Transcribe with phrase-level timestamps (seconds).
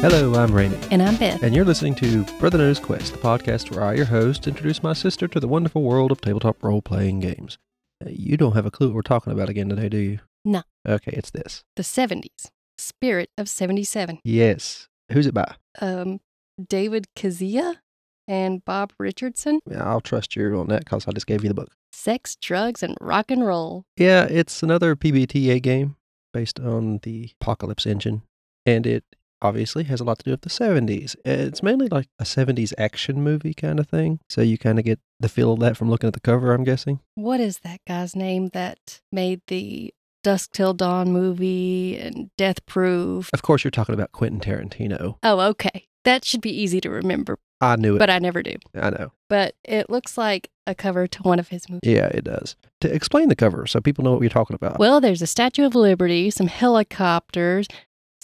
[0.00, 1.42] Hello, I'm Rainy, And I'm Beth.
[1.42, 4.92] and you're listening to Brother Knows Quest, the podcast where I, your host, introduce my
[4.92, 7.58] sister to the wonderful world of tabletop role playing games.
[8.04, 10.18] Uh, You don't have a clue what we're talking about again today, do you?
[10.44, 10.62] No.
[10.86, 11.64] Okay, it's this.
[11.76, 12.50] The 70s.
[12.78, 14.20] Spirit of 77.
[14.22, 14.88] Yes.
[15.12, 15.54] Who's it by?
[15.80, 16.20] Um,
[16.68, 17.76] David Kazia
[18.28, 19.60] and Bob Richardson.
[19.68, 21.72] Yeah, I'll trust you on that because I just gave you the book.
[21.92, 23.84] Sex, drugs, and rock and roll.
[23.96, 25.96] Yeah, it's another PBTA game
[26.32, 28.22] based on the Apocalypse engine,
[28.66, 29.04] and it
[29.42, 31.16] obviously has a lot to do with the 70s.
[31.24, 34.98] It's mainly like a 70s action movie kind of thing, so you kind of get
[35.20, 37.00] the feel of that from looking at the cover, I'm guessing.
[37.14, 43.30] What is that guy's name that made the Dusk Till Dawn movie and Death Proof?
[43.32, 45.16] Of course, you're talking about Quentin Tarantino.
[45.22, 45.86] Oh, okay.
[46.04, 47.98] That should be easy to remember, I knew it.
[47.98, 48.54] but I never do.
[48.74, 49.12] I know.
[49.28, 51.80] But it looks like a cover to one of his movies.
[51.82, 52.54] Yeah, it does.
[52.82, 54.78] To explain the cover so people know what you're talking about.
[54.78, 57.66] Well, there's a Statue of Liberty, some helicopters,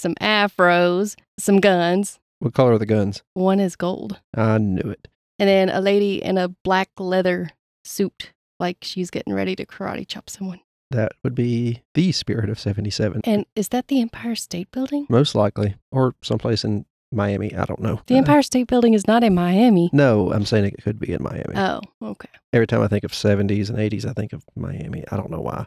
[0.03, 2.19] some afros, some guns.
[2.41, 3.23] what color are the guns?
[3.35, 4.21] One is gold.
[4.35, 5.09] I knew it.
[5.39, 7.51] And then a lady in a black leather
[7.85, 10.61] suit, like she's getting ready to karate chop someone.
[10.91, 13.23] That would be the spirit of 77.
[13.25, 15.07] And is that the Empire State Building?
[15.09, 15.77] Most likely.
[15.91, 17.55] Or someplace in Miami.
[17.55, 18.01] I don't know.
[18.07, 19.89] The Uh, Empire State Building is not in Miami.
[19.93, 21.55] no, I'm saying it could be in Miami.
[21.57, 22.29] Oh, okay.
[22.53, 25.05] Every time I think of 70s and 80s, I think of Miami.
[25.11, 25.65] I don't know why.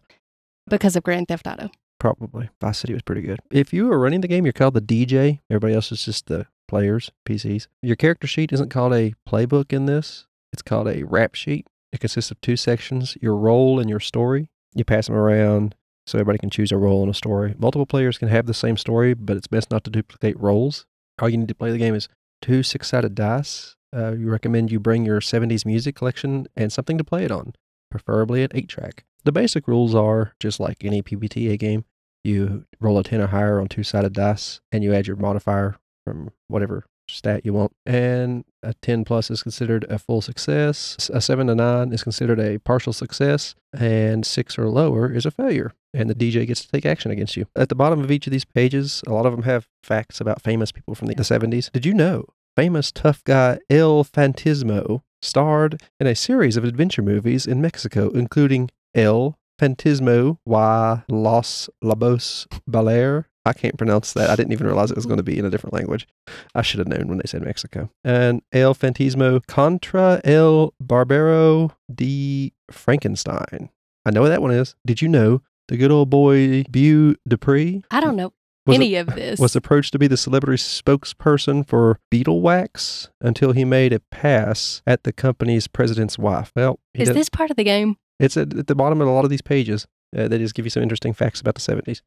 [0.70, 1.70] Because of Grand Theft Auto.
[2.00, 2.50] Probably.
[2.62, 3.40] Vice City was pretty good.
[3.52, 5.40] If you are running the game, you're called the DJ.
[5.50, 7.68] Everybody else is just the players, PCs.
[7.82, 11.68] Your character sheet isn't called a playbook in this, it's called a rap sheet.
[11.92, 14.50] It consists of two sections your role and your story.
[14.74, 17.56] You pass them around so everybody can choose a role in a story.
[17.58, 20.86] Multiple players can have the same story, but it's best not to duplicate roles.
[21.22, 22.10] All you need to play the game is
[22.42, 23.76] two six sided dice.
[23.96, 27.54] Uh, you recommend you bring your 70s music collection and something to play it on,
[27.90, 29.06] preferably an 8 track.
[29.26, 31.86] The basic rules are just like any PBTA game
[32.26, 35.76] you roll a 10 or higher on two sided dice and you add your modifier
[36.04, 37.72] from whatever stat you want.
[37.86, 41.10] And a 10 plus is considered a full success.
[41.14, 43.54] A 7 to 9 is considered a partial success.
[43.78, 45.74] And 6 or lower is a failure.
[45.94, 47.46] And the DJ gets to take action against you.
[47.56, 50.42] At the bottom of each of these pages, a lot of them have facts about
[50.42, 51.72] famous people from the 70s.
[51.72, 52.26] Did you know
[52.56, 58.72] famous tough guy El Fantismo starred in a series of adventure movies in Mexico, including
[58.96, 63.26] El Fantismo y Los Lobos Balear.
[63.46, 64.30] I can't pronounce that.
[64.30, 66.08] I didn't even realize it was going to be in a different language.
[66.56, 67.92] I should have known when they said Mexico.
[68.04, 73.70] And El Fantismo contra el Barbero de Frankenstein.
[74.06, 74.76] I know what that one is.
[74.86, 78.34] Did you know the good old boy Beau Dupree I don't know
[78.68, 79.40] any of this.
[79.40, 84.82] was approached to be the celebrity spokesperson for Beetle Wax until he made a pass
[84.88, 86.52] at the company's president's wife.
[86.56, 87.98] Well, is this part of the game?
[88.20, 89.88] It's at, at the bottom of a lot of these pages.
[90.16, 92.02] Uh, they just give you some interesting facts about the 70s.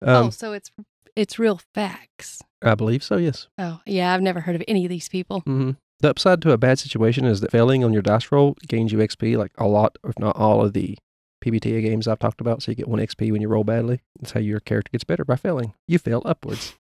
[0.00, 0.70] Um, oh, so it's
[1.14, 2.40] it's real facts.
[2.62, 3.48] I believe so, yes.
[3.58, 5.40] Oh, yeah, I've never heard of any of these people.
[5.40, 8.92] hmm The upside to a bad situation is that failing on your dice roll gains
[8.92, 10.96] you XP, like a lot, if not all, of the
[11.44, 12.62] PBTA games I've talked about.
[12.62, 14.00] So you get one XP when you roll badly.
[14.20, 15.74] That's how your character gets better by failing.
[15.88, 16.74] You fail upwards.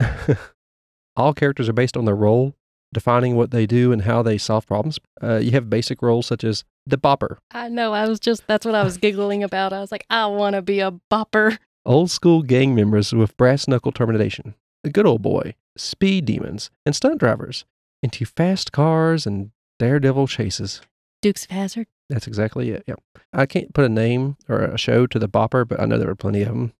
[1.16, 2.54] all characters are based on their role,
[2.94, 4.98] defining what they do and how they solve problems.
[5.22, 7.92] Uh, you have basic roles such as the bopper, I know.
[7.92, 9.72] I was just, that's what I was giggling about.
[9.72, 11.58] I was like, I want to be a bopper.
[11.84, 16.96] old school gang members with brass knuckle termination, the good old boy, speed demons, and
[16.96, 17.64] stunt drivers
[18.02, 20.80] into fast cars and daredevil chases.
[21.22, 21.86] Dukes of Hazzard.
[22.10, 22.84] That's exactly it.
[22.86, 22.96] Yeah.
[23.32, 26.06] I can't put a name or a show to the bopper, but I know there
[26.08, 26.72] were plenty of them.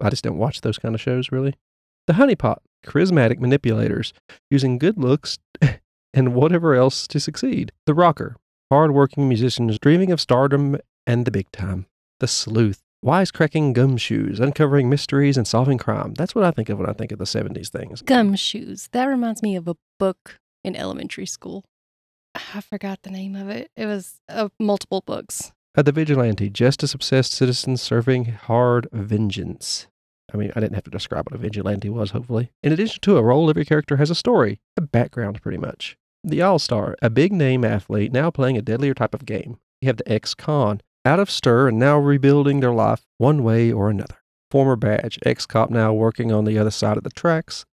[0.00, 1.54] I just don't watch those kind of shows really.
[2.08, 4.12] The honeypot, charismatic manipulators
[4.50, 5.38] using good looks
[6.14, 7.72] and whatever else to succeed.
[7.86, 8.36] The rocker,
[8.70, 11.86] hardworking musicians dreaming of stardom and the big time.
[12.20, 16.14] The sleuth, wisecracking gumshoes, uncovering mysteries and solving crime.
[16.14, 18.02] That's what I think of when I think of the 70s things.
[18.02, 18.88] Gumshoes.
[18.92, 21.64] That reminds me of a book in elementary school.
[22.34, 23.70] I forgot the name of it.
[23.76, 25.52] It was uh, multiple books.
[25.74, 29.86] Uh, the vigilante, justice obsessed citizens serving hard vengeance.
[30.32, 32.50] I mean, I didn't have to describe what a vigilante was, hopefully.
[32.62, 35.96] In addition to a role, every character has a story, a background, pretty much.
[36.24, 39.58] The All Star, a big name athlete now playing a deadlier type of game.
[39.80, 43.72] You have the ex con, out of stir and now rebuilding their life one way
[43.72, 44.18] or another.
[44.50, 47.64] Former badge, ex cop now working on the other side of the tracks.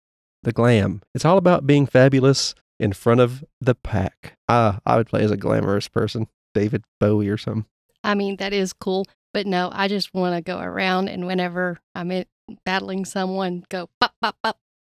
[0.44, 4.38] The glam, it's all about being fabulous in front of the pack.
[4.48, 7.66] Ah, I would play as a glamorous person, David Bowie or something.
[8.04, 9.06] I mean, that is cool.
[9.34, 12.26] But no, I just want to go around and whenever I'm in,
[12.66, 14.58] battling someone, go bop, bop, bop.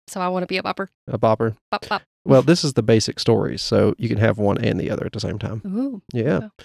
[0.08, 0.88] So I want to be a bopper.
[1.06, 1.56] A bopper.
[1.70, 2.02] Bop, bop.
[2.24, 5.12] Well, this is the basic stories, so you can have one and the other at
[5.12, 5.62] the same time.
[5.66, 6.02] Ooh.
[6.12, 6.40] Yeah.
[6.42, 6.64] Oh.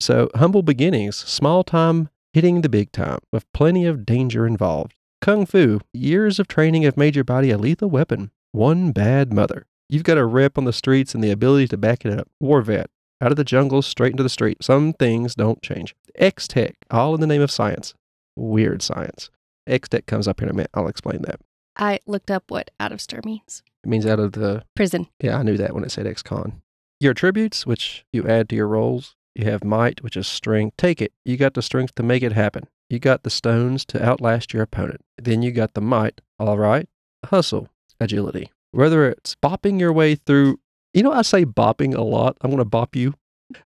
[0.00, 4.94] So, humble beginnings, small time hitting the big time, with plenty of danger involved.
[5.20, 8.30] Kung Fu, years of training have made your body a lethal weapon.
[8.52, 9.66] One bad mother.
[9.88, 12.28] You've got a rep on the streets and the ability to back it up.
[12.40, 12.88] War vet.
[13.20, 14.62] Out of the jungle, straight into the street.
[14.62, 15.94] Some things don't change.
[16.14, 17.94] X Tech, all in the name of science.
[18.36, 19.30] Weird science.
[19.66, 20.70] X Tech comes up here in a minute.
[20.74, 21.40] I'll explain that.
[21.76, 23.62] I looked up what out of stir means.
[23.84, 25.06] It means out of the Prison.
[25.20, 26.60] Yeah, I knew that when it said ex-con.
[26.98, 30.76] Your attributes, which you add to your rolls, you have might, which is strength.
[30.76, 31.12] Take it.
[31.24, 32.64] You got the strength to make it happen.
[32.90, 35.00] You got the stones to outlast your opponent.
[35.16, 36.20] Then you got the might.
[36.38, 36.88] All right.
[37.24, 37.68] Hustle,
[38.00, 38.50] agility.
[38.72, 40.58] Whether it's bopping your way through,
[40.92, 42.36] you know, I say bopping a lot.
[42.42, 43.14] I'm going to bop you.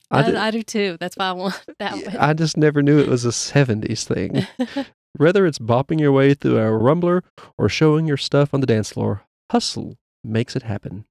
[0.10, 0.98] I, I, did- I do too.
[1.00, 2.18] That's why I want that one.
[2.18, 4.46] I just never knew it was a 70s thing.
[5.18, 7.24] Whether it's bopping your way through a rumbler
[7.58, 11.06] or showing your stuff on the dance floor, hustle makes it happen.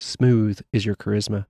[0.00, 1.46] Smooth is your charisma.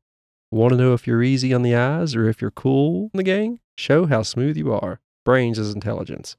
[0.51, 3.23] Want to know if you're easy on the eyes or if you're cool in the
[3.23, 3.59] gang?
[3.79, 5.01] Show how smooth you are.
[5.25, 6.37] Brains is intelligence.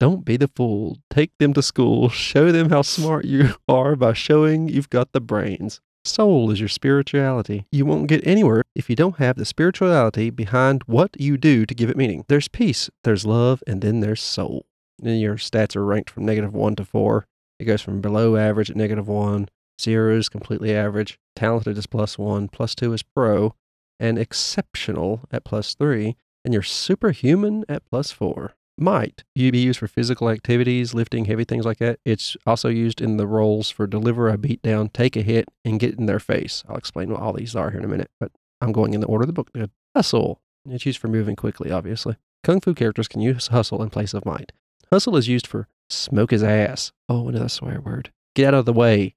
[0.00, 0.98] Don't be the fool.
[1.10, 2.08] Take them to school.
[2.08, 5.80] Show them how smart you are by showing you've got the brains.
[6.04, 7.66] Soul is your spirituality.
[7.70, 11.74] You won't get anywhere if you don't have the spirituality behind what you do to
[11.74, 12.24] give it meaning.
[12.26, 14.66] There's peace, there's love, and then there's soul.
[15.02, 17.26] Then your stats are ranked from negative one to four.
[17.58, 19.48] It goes from below average at negative one,
[19.80, 23.54] zero is completely average, talented is plus one, plus two is pro,
[24.00, 28.54] and exceptional at plus three, and you're superhuman at plus four.
[28.78, 32.00] Might you be used for physical activities, lifting heavy things like that?
[32.04, 35.98] It's also used in the roles for deliver a beatdown, take a hit, and get
[35.98, 36.64] in their face.
[36.68, 39.06] I'll explain what all these are here in a minute, but I'm going in the
[39.06, 39.50] order of the book.
[39.94, 40.40] Hustle.
[40.68, 42.16] It's used for moving quickly, obviously.
[42.44, 44.52] Kung Fu characters can use hustle in place of might.
[44.92, 46.92] Hustle is used for smoke his ass.
[47.08, 48.12] Oh, another swear word.
[48.34, 49.14] Get out of the way.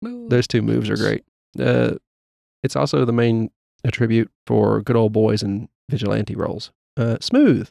[0.00, 1.22] Those two moves are great.
[1.60, 1.96] Uh,
[2.62, 3.50] it's also the main
[3.84, 6.72] attribute for good old boys and vigilante roles.
[6.96, 7.68] Uh, smooth.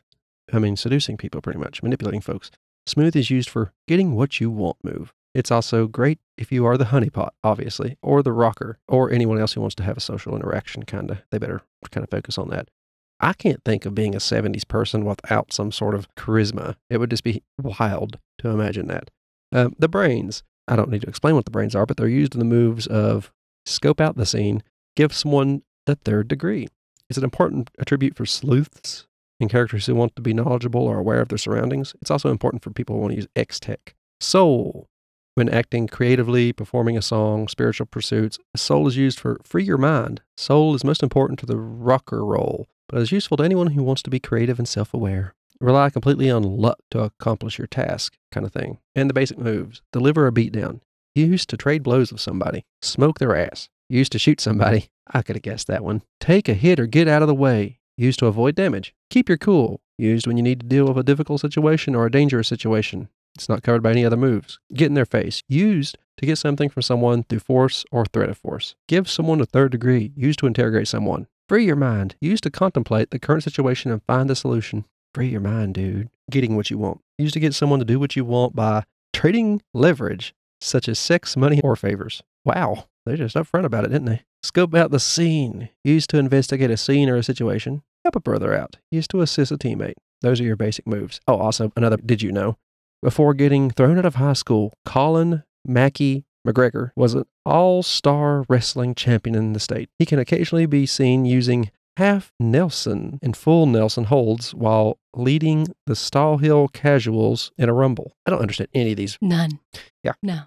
[0.54, 2.51] I mean, seducing people pretty much, manipulating folks.
[2.86, 5.12] Smooth is used for getting what you want move.
[5.33, 9.53] It's also great if you are the honeypot, obviously, or the rocker, or anyone else
[9.53, 11.24] who wants to have a social interaction, kind of.
[11.31, 12.69] They better kind of focus on that.
[13.19, 16.75] I can't think of being a 70s person without some sort of charisma.
[16.89, 19.09] It would just be wild to imagine that.
[19.51, 20.43] Um, the brains.
[20.67, 22.87] I don't need to explain what the brains are, but they're used in the moves
[22.87, 23.31] of
[23.65, 24.63] scope out the scene,
[24.95, 26.67] give someone the third degree.
[27.09, 29.07] It's an important attribute for sleuths
[29.39, 31.95] and characters who want to be knowledgeable or aware of their surroundings.
[32.01, 33.95] It's also important for people who want to use X Tech.
[34.19, 34.87] Soul.
[35.35, 40.21] When acting creatively, performing a song, spiritual pursuits, soul is used for free your mind.
[40.35, 44.01] Soul is most important to the rocker role, but is useful to anyone who wants
[44.04, 45.34] to be creative and self aware.
[45.60, 48.78] Rely completely on luck to accomplish your task, kind of thing.
[48.95, 50.81] And the basic moves deliver a beatdown.
[51.16, 52.63] Used to trade blows with somebody.
[52.81, 53.69] Smoke their ass.
[53.89, 54.89] Used to shoot somebody.
[55.12, 56.04] I could have guessed that one.
[56.19, 57.80] Take a hit or get out of the way.
[57.98, 58.94] Used to avoid damage.
[59.10, 59.81] Keep your cool.
[59.98, 63.10] Used when you need to deal with a difficult situation or a dangerous situation.
[63.34, 64.60] It's not covered by any other moves.
[64.74, 65.42] Get in their face.
[65.48, 68.75] Used to get something from someone through force or threat of force.
[68.88, 70.12] Give someone a third degree.
[70.16, 71.28] Used to interrogate someone.
[71.47, 72.15] Free your mind.
[72.19, 74.83] Used to contemplate the current situation and find a solution.
[75.13, 76.09] Free your mind, dude.
[76.29, 76.99] Getting what you want.
[77.17, 78.83] Used to get someone to do what you want by
[79.13, 82.21] trading leverage, such as sex, money, or favors.
[82.44, 82.88] Wow.
[83.05, 84.23] They're just upfront about it, didn't they?
[84.44, 85.69] Scope out the scene.
[85.85, 87.81] Used to investigate a scene or a situation.
[88.03, 88.75] Help a brother out.
[88.91, 89.95] Used to assist a teammate.
[90.19, 91.21] Those are your basic moves.
[91.29, 92.57] Oh, also, another did you know?
[93.01, 98.96] Before getting thrown out of high school, Colin Mackey McGregor was an all star wrestling
[98.96, 99.89] champion in the state.
[100.00, 105.96] He can occasionally be seen using half Nelson and full Nelson holds while leading the
[105.96, 108.13] Stall Hill Casuals in a rumble.
[108.25, 109.18] I don't understand any of these.
[109.22, 109.60] None.
[110.04, 110.13] Yeah.
[110.22, 110.44] No.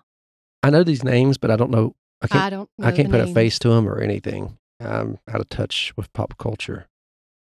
[0.63, 1.95] I know these names, but I don't know.
[2.23, 4.59] I can't, I don't know I can't put a face to them or anything.
[4.79, 6.87] I'm out of touch with pop culture.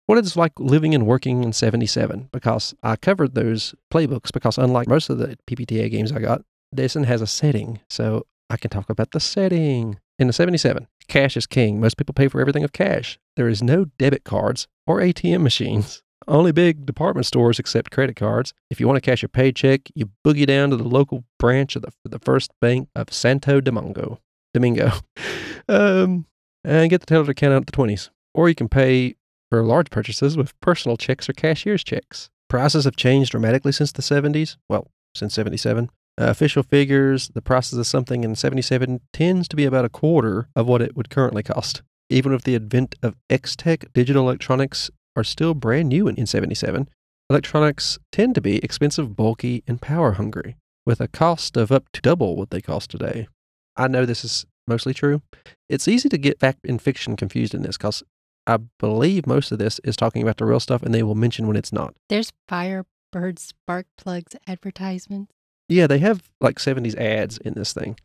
[0.06, 4.88] What it's like living and working in 77 because I covered those playbooks because unlike
[4.88, 6.42] most of the PBTA games I got,
[6.72, 7.80] this one has a setting.
[7.88, 9.98] So I can talk about the setting.
[10.18, 11.80] In the 77, cash is king.
[11.80, 13.18] Most people pay for everything with cash.
[13.36, 16.02] There is no debit cards or ATM machines.
[16.28, 18.54] Only big department stores accept credit cards.
[18.70, 21.82] If you want to cash your paycheck, you boogie down to the local branch of
[21.82, 24.20] the, the First Bank of Santo Domingo.
[24.54, 24.92] Domingo.
[25.68, 26.26] um,
[26.64, 28.10] and get the teller to count out the 20s.
[28.34, 29.16] Or you can pay
[29.50, 32.30] for large purchases with personal checks or cashier's checks.
[32.48, 34.56] Prices have changed dramatically since the 70s.
[34.68, 35.90] Well, since 77.
[36.20, 40.48] Uh, official figures, the prices of something in 77 tends to be about a quarter
[40.54, 41.82] of what it would currently cost.
[42.10, 46.88] Even with the advent of X-Tech, digital electronics are still brand new in, in 77.
[47.30, 52.02] Electronics tend to be expensive, bulky, and power hungry, with a cost of up to
[52.02, 53.26] double what they cost today.
[53.74, 55.22] I know this is mostly true.
[55.70, 58.02] It's easy to get fact and fiction confused in this because
[58.46, 61.46] I believe most of this is talking about the real stuff and they will mention
[61.46, 61.94] when it's not.
[62.10, 65.32] There's Firebird Spark Plugs advertisements.
[65.72, 67.96] Yeah, they have like 70s ads in this thing.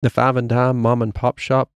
[0.00, 1.70] The five and dime mom and pop shop,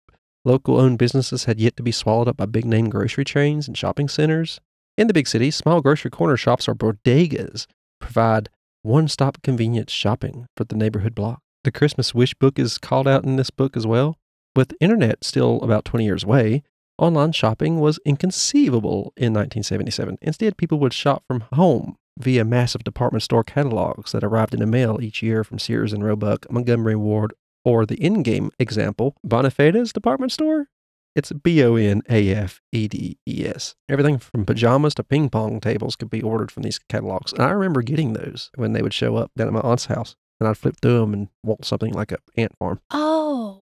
[0.44, 3.76] local owned businesses had yet to be swallowed up by big name grocery chains and
[3.76, 4.58] shopping centers.
[4.96, 7.66] In the big cities, small grocery corner shops or bodegas
[8.00, 8.48] provide
[8.82, 11.40] one stop convenience shopping for the neighborhood block.
[11.64, 14.16] The Christmas wish book is called out in this book as well.
[14.56, 16.62] With internet still about 20 years away,
[16.96, 20.16] online shopping was inconceivable in 1977.
[20.22, 24.66] Instead, people would shop from home via massive department store catalogs that arrived in the
[24.66, 30.32] mail each year from Sears and Roebuck, Montgomery Ward, or the in-game example, Bonafede's department
[30.32, 30.68] store.
[31.16, 33.76] It's B O N A F E D E S.
[33.88, 37.32] Everything from pajamas to ping pong tables could be ordered from these catalogs.
[37.32, 40.16] And I remember getting those when they would show up down at my aunt's house.
[40.40, 42.80] And I'd flip through them and want something like a ant farm.
[42.90, 43.60] Oh,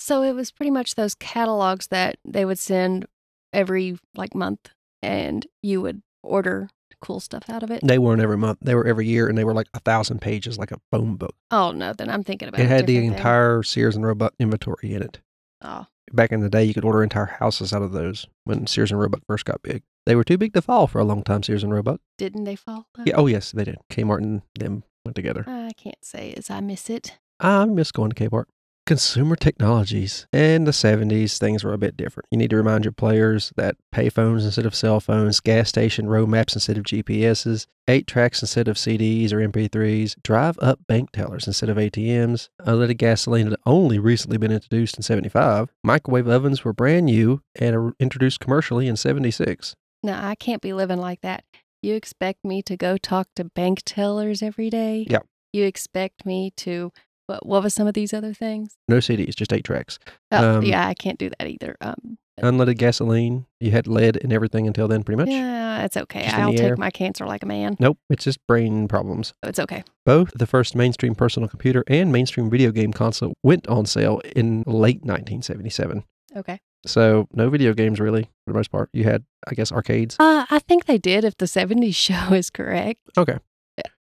[0.00, 3.04] so it was pretty much those catalogs that they would send
[3.52, 4.70] every like month,
[5.02, 7.80] and you would order cool stuff out of it.
[7.84, 8.58] They weren't every month.
[8.62, 11.34] They were every year, and they were like a thousand pages, like a phone book.
[11.50, 13.12] Oh no, then I'm thinking about It a had the thing.
[13.12, 15.20] entire Sears and Roebuck inventory in it.
[15.62, 18.90] Oh, Back in the day, you could order entire houses out of those when Sears
[18.90, 19.82] and Roebuck first got big.
[20.06, 22.00] They were too big to fall for a long time, Sears and Roebuck.
[22.16, 22.86] didn't they fall?
[22.94, 23.02] though?
[23.04, 23.76] Yeah, oh, yes, they did.
[23.90, 25.44] Kmart and them went together.
[25.46, 27.18] I can't say as I miss it.
[27.40, 28.46] I miss going to Kmart.
[28.88, 30.26] Consumer technologies.
[30.32, 32.26] In the 70s, things were a bit different.
[32.30, 36.30] You need to remind your players that payphones instead of cell phones, gas station road
[36.30, 41.46] maps instead of GPSs, 8 tracks instead of CDs or MP3s, drive up bank tellers
[41.46, 46.72] instead of ATMs, unleaded gasoline had only recently been introduced in 75, microwave ovens were
[46.72, 49.74] brand new and introduced commercially in 76.
[50.02, 51.44] Now, I can't be living like that.
[51.82, 55.06] You expect me to go talk to bank tellers every day?
[55.10, 55.26] Yep.
[55.52, 56.90] You expect me to
[57.28, 58.76] what what was some of these other things?
[58.88, 59.98] No CDs, just 8 tracks.
[60.32, 61.76] Oh, Um, yeah, I can't do that either.
[61.80, 65.28] Um Unleaded gasoline, you had lead in everything until then, pretty much.
[65.28, 66.22] yeah, it's okay.
[66.22, 67.76] Just I'll take my cancer like a man.
[67.80, 69.34] Nope, it's just brain problems.
[69.42, 69.82] It's okay.
[70.06, 74.62] Both the first mainstream personal computer and mainstream video game console went on sale in
[74.68, 76.04] late 1977.
[76.36, 76.60] Okay.
[76.86, 78.88] So, no video games really, for the most part.
[78.92, 80.14] You had, I guess, arcades.
[80.20, 83.00] Uh, I think they did if the 70s show is correct.
[83.18, 83.38] Okay.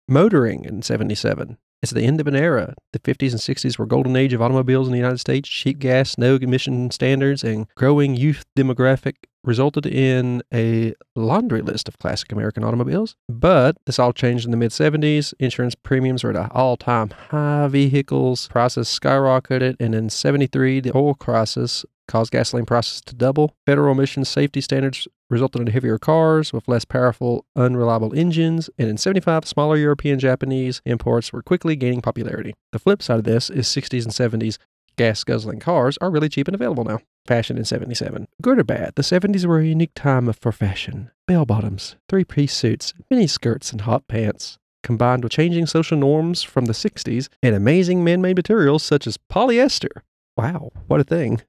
[0.09, 1.57] Motoring in 77.
[1.83, 2.75] It's the end of an era.
[2.93, 5.49] The 50s and 60s were golden age of automobiles in the United States.
[5.49, 11.99] Cheap gas, no emission standards, and growing youth demographic resulted in a laundry list of
[11.99, 13.17] classic American automobiles.
[13.29, 15.33] But this all changed in the mid 70s.
[15.39, 17.69] Insurance premiums were at an all time high.
[17.69, 19.77] Vehicles prices skyrocketed.
[19.81, 23.55] And in 73, the oil crisis caused gasoline prices to double.
[23.65, 28.69] Federal emission safety standards resulted in heavier cars with less powerful, unreliable engines.
[28.79, 32.55] And in 75, smaller European Japanese imports were quickly gaining popularity.
[32.73, 34.59] The flip side of this is 60s and 70s
[34.97, 36.99] gas guzzling cars are really cheap and available now.
[37.27, 38.27] Fashion in 77.
[38.43, 41.11] Good or bad, the 70s were a unique time for fashion.
[41.27, 44.59] Bell bottoms, three piece suits, mini skirts, and hot pants.
[44.83, 49.19] Combined with changing social norms from the 60s and amazing man made materials such as
[49.33, 50.03] polyester.
[50.37, 51.43] Wow, what a thing.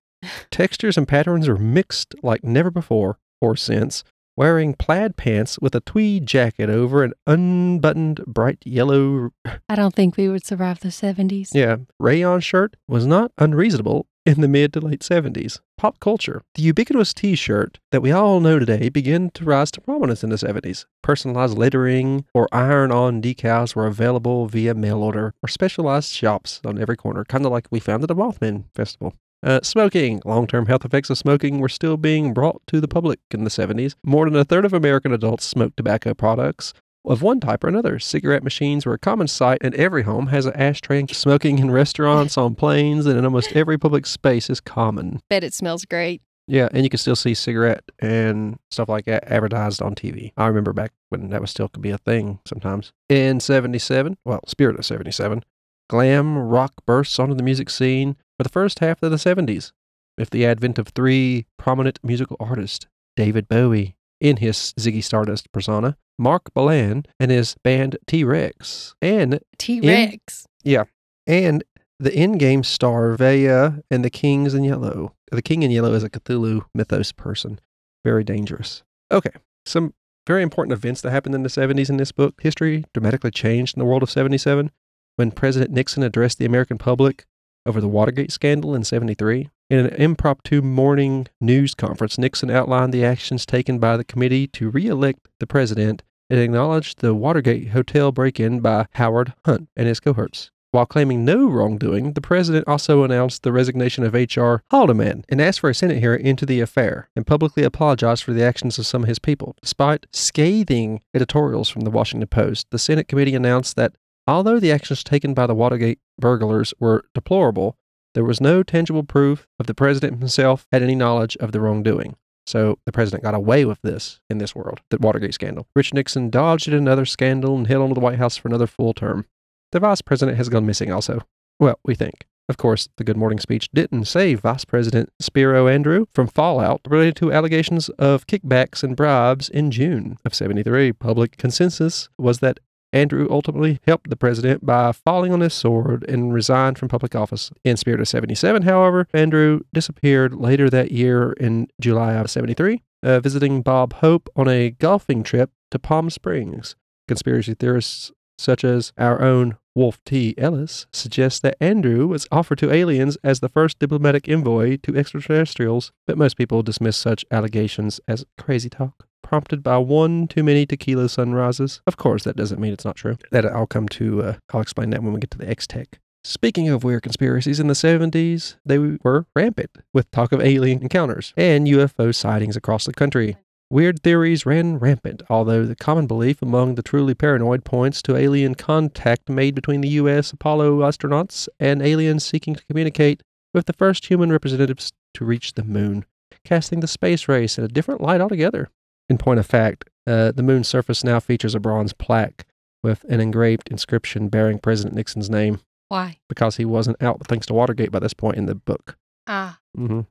[0.50, 4.04] Textures and patterns are mixed like never before or since.
[4.38, 9.32] Wearing plaid pants with a tweed jacket over an unbuttoned bright yellow
[9.68, 11.50] I don't think we would survive the 70s.
[11.54, 15.60] yeah, rayon shirt was not unreasonable in the mid to late 70s.
[15.78, 16.44] Pop culture.
[16.56, 20.30] The ubiquitous t shirt that we all know today began to rise to prominence in
[20.30, 20.86] the 70s.
[21.04, 26.80] Personalized lettering or iron on decals were available via mail order or specialized shops on
[26.80, 29.14] every corner, kind of like we found at the Mothman Festival.
[29.44, 30.22] Uh, smoking.
[30.24, 33.50] Long term health effects of smoking were still being brought to the public in the
[33.50, 33.96] 70s.
[34.04, 36.74] More than a third of American adults smoked tobacco products
[37.06, 37.98] of one type or another.
[37.98, 41.06] Cigarette machines were a common sight, and every home has an ashtray.
[41.08, 45.20] Smoking in restaurants, on planes, and in almost every public space is common.
[45.30, 46.22] Bet it smells great.
[46.48, 50.34] Yeah, and you can still see cigarette and stuff like that advertised on TV.
[50.38, 52.92] I remember back when that was still could be a thing sometimes.
[53.10, 55.44] In 77, well, spirit of 77,
[55.90, 59.72] glam rock bursts onto the music scene for the first half of the 70s
[60.18, 65.96] with the advent of three prominent musical artists David Bowie in his Ziggy Stardust persona,
[66.18, 70.48] Marc Bolan and his band T Rex, and T Rex.
[70.64, 70.86] Yeah.
[71.28, 71.64] And
[72.00, 75.14] the in-game star Vaya and the Kings in Yellow.
[75.32, 77.60] The King in Yellow is a Cthulhu mythos person.
[78.04, 78.82] Very dangerous.
[79.12, 79.34] Okay,
[79.68, 79.94] some
[80.26, 82.42] very important events that happened in the 70s in this book.
[82.42, 84.72] History dramatically changed in the world of 77
[85.16, 87.26] when President Nixon addressed the American public
[87.66, 89.50] over the Watergate scandal in 73.
[89.70, 94.70] In an impromptu morning news conference, Nixon outlined the actions taken by the committee to
[94.70, 100.52] re-elect the president and acknowledged the Watergate hotel break-in by Howard Hunt and his cohorts.
[100.72, 104.64] While claiming no wrongdoing, the president also announced the resignation of H.R.
[104.72, 108.44] Haldeman and asked for a Senate hearing into the affair and publicly apologized for the
[108.44, 109.58] actions of some of his people.
[109.62, 113.96] Despite scathing editorials from the Washington Post, the Senate committee announced that
[114.32, 117.78] although the actions taken by the Watergate burglars were deplorable,
[118.14, 122.16] There was no tangible proof of the president himself had any knowledge of the wrongdoing.
[122.46, 125.68] So the president got away with this in this world, the Watergate scandal.
[125.76, 129.26] Richard Nixon dodged another scandal and held onto the White House for another full term.
[129.72, 131.22] The vice president has gone missing also.
[131.60, 132.26] Well, we think.
[132.50, 137.16] Of course, the Good Morning speech didn't save Vice President Spiro Agnew from fallout related
[137.18, 140.92] to allegations of kickbacks and bribes in June of 73.
[140.92, 142.60] Public consensus was that
[142.94, 147.52] Agnew ultimately helped the president by falling on his sword and resigned from public office.
[147.64, 153.20] In Spirit of 77, however, Agnew disappeared later that year in July of 73, uh,
[153.20, 156.76] visiting Bob Hope on a golfing trip to Palm Springs.
[157.08, 160.36] Conspiracy theorists such as our own Wolf T.
[160.38, 165.92] Ellis suggests that Agnew was offered to aliens as the first diplomatic envoy to extraterrestrials,
[166.06, 171.08] but most people dismiss such allegations as crazy talk, prompted by one too many tequila
[171.08, 171.82] sunrises.
[171.88, 173.18] Of course, that doesn't mean it's not true.
[173.32, 176.00] That I'll come to, uh, I'll explain that when we get to the X Tech.
[176.24, 181.34] Speaking of weird conspiracies, in the 70s, they were rampant with talk of alien encounters
[181.36, 183.38] and UFO sightings across the country.
[183.72, 188.54] Weird theories ran rampant, although the common belief among the truly paranoid points to alien
[188.54, 190.34] contact made between the U.S.
[190.34, 193.24] Apollo astronauts and aliens seeking to communicate
[193.54, 196.04] with the first human representatives to reach the moon,
[196.44, 198.70] casting the space race in a different light altogether.
[199.08, 202.46] In point of fact, uh, the moon's surface now features a bronze plaque
[202.84, 206.18] with an engraved inscription bearing President Nixon's name Why?
[206.28, 208.98] because he wasn't out thanks to Watergate by this point in the book.
[209.28, 209.60] Ah.
[209.74, 210.02] hmm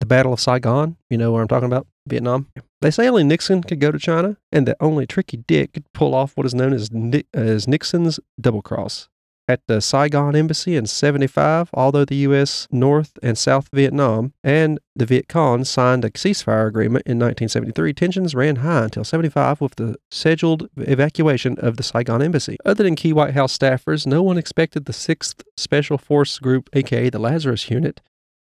[0.00, 1.86] The Battle of Saigon, you know what I'm talking about?
[2.06, 2.48] Vietnam.
[2.80, 6.14] They say only Nixon could go to China, and that only Tricky Dick could pull
[6.14, 9.08] off what is known as, Ni- as Nixon's double cross.
[9.46, 12.66] At the Saigon embassy in 75, although the U.S.
[12.70, 18.34] North and South Vietnam and the Viet Cong signed a ceasefire agreement in 1973, tensions
[18.34, 22.56] ran high until 75 with the scheduled evacuation of the Saigon embassy.
[22.64, 27.10] Other than key White House staffers, no one expected the 6th Special Force Group, aka
[27.10, 28.00] the Lazarus Unit,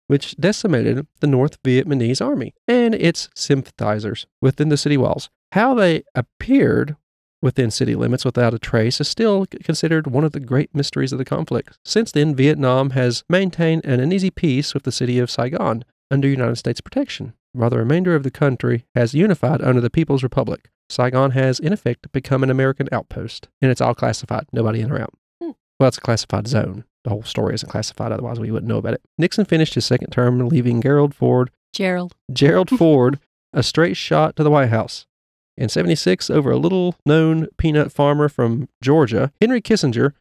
[0.09, 5.29] which decimated the North Vietnamese army and its sympathizers within the city walls.
[5.51, 6.95] How they appeared
[7.43, 11.19] within city limits without a trace is still considered one of the great mysteries of
[11.19, 11.77] the conflict.
[11.85, 16.57] Since then, Vietnam has maintained an uneasy peace with the city of Saigon under United
[16.57, 20.71] States protection, while the remainder of the country has unified under the People's Republic.
[20.89, 24.99] Saigon has, in effect, become an American outpost, and it's all classified, nobody in or
[24.99, 25.13] out.
[25.79, 26.83] Well, it's a classified zone.
[27.03, 29.01] The whole story isn't classified, otherwise we wouldn't know about it.
[29.17, 32.15] Nixon finished his second term, leaving Gerald Ford Gerald.
[32.31, 33.19] Gerald Ford
[33.53, 35.05] a straight shot to the White House.
[35.57, 40.13] In 76, over a little known peanut farmer from Georgia, Henry Kissinger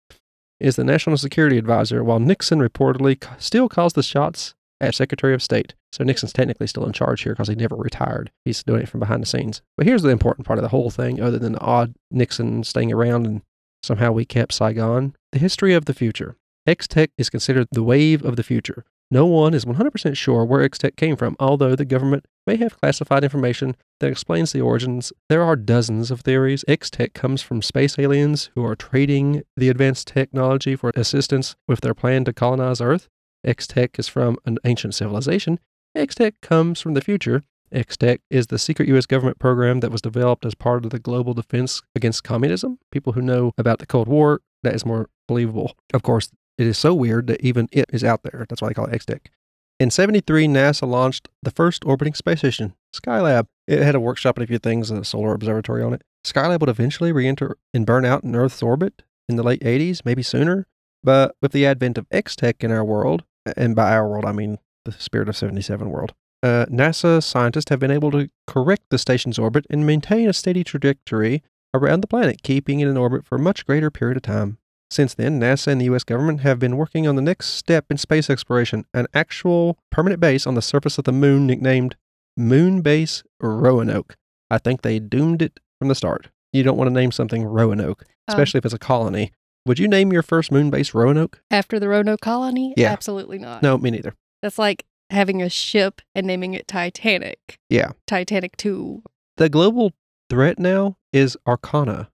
[0.58, 5.42] is the national security advisor, while Nixon reportedly still calls the shots as Secretary of
[5.42, 5.74] State.
[5.92, 8.30] So Nixon's technically still in charge here because he never retired.
[8.44, 9.62] He's doing it from behind the scenes.
[9.76, 12.92] But here's the important part of the whole thing, other than the odd Nixon staying
[12.92, 13.42] around and
[13.82, 16.36] somehow we kept Saigon the history of the future.
[16.66, 18.84] X Tech is considered the wave of the future.
[19.10, 22.78] No one is 100% sure where X Tech came from, although the government may have
[22.78, 25.12] classified information that explains the origins.
[25.28, 26.64] There are dozens of theories.
[26.68, 31.80] X Tech comes from space aliens who are trading the advanced technology for assistance with
[31.80, 33.08] their plan to colonize Earth.
[33.44, 35.58] X Tech is from an ancient civilization.
[35.94, 37.44] X Tech comes from the future.
[37.72, 39.06] X Tech is the secret U.S.
[39.06, 42.78] government program that was developed as part of the global defense against communism.
[42.90, 45.76] People who know about the Cold War, that is more believable.
[45.94, 48.46] Of course, it is so weird that even it is out there.
[48.48, 49.30] That's why they call it X Tech.
[49.78, 53.46] In 73, NASA launched the first orbiting space station, Skylab.
[53.68, 56.02] It had a workshop and a few things a solar observatory on it.
[56.24, 60.04] Skylab would eventually re enter and burn out in Earth's orbit in the late 80s,
[60.04, 60.66] maybe sooner.
[61.04, 63.22] But with the advent of X Tech in our world,
[63.56, 66.12] and by our world, I mean the Spirit of 77 world,
[66.42, 70.64] uh, NASA scientists have been able to correct the station's orbit and maintain a steady
[70.64, 74.58] trajectory around the planet, keeping it in orbit for a much greater period of time.
[74.90, 77.98] Since then, NASA and the US government have been working on the next step in
[77.98, 81.96] space exploration, an actual permanent base on the surface of the moon nicknamed
[82.36, 84.16] Moon Base Roanoke.
[84.50, 86.28] I think they doomed it from the start.
[86.52, 88.32] You don't want to name something Roanoke, Oh.
[88.32, 89.32] especially if it's a colony.
[89.66, 91.42] Would you name your first moon base Roanoke?
[91.50, 92.72] After the Roanoke colony?
[92.76, 92.90] Yeah.
[92.92, 93.62] Absolutely not.
[93.62, 94.14] No, me neither.
[94.40, 97.58] That's like having a ship and naming it Titanic.
[97.68, 97.90] Yeah.
[98.06, 99.02] Titanic 2.
[99.36, 99.92] The global
[100.30, 102.08] threat now is Arcana.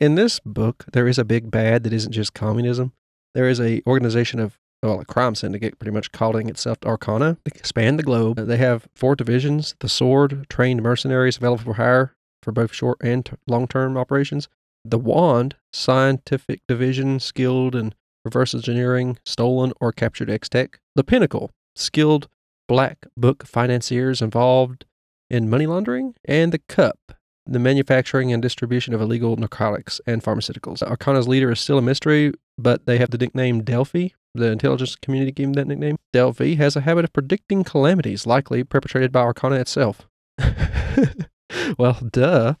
[0.00, 2.92] In this book, there is a big bad that isn't just communism.
[3.34, 7.36] There is a organization of well, a crime syndicate pretty much calling itself Arcana.
[7.44, 8.38] They expand the globe.
[8.38, 12.98] Uh, they have four divisions the sword, trained mercenaries available for hire for both short
[13.02, 14.48] and t- long term operations.
[14.84, 17.92] The wand, scientific division, skilled in
[18.24, 20.78] reverse engineering, stolen or captured X Tech.
[20.94, 22.28] The pinnacle, skilled
[22.68, 24.84] black book financiers involved
[25.28, 26.14] in money laundering.
[26.24, 27.17] And the cup,
[27.48, 30.88] the manufacturing and distribution of illegal narcotics and pharmaceuticals.
[30.88, 35.32] Arcana's leader is still a mystery, but they have the nickname Delphi, The intelligence community
[35.32, 35.96] gave him that nickname.
[36.12, 40.06] Delphi has a habit of predicting calamities likely perpetrated by Arcana itself.
[41.78, 42.54] well, duh.